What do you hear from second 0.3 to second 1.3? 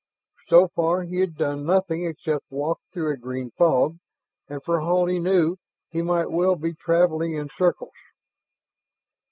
So far he